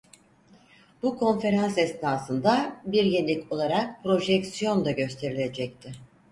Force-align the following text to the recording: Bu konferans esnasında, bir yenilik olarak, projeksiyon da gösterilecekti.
Bu 1.03 1.17
konferans 1.17 1.77
esnasında, 1.77 2.81
bir 2.85 3.03
yenilik 3.03 3.51
olarak, 3.51 4.03
projeksiyon 4.03 4.85
da 4.85 4.91
gösterilecekti. 4.91 5.91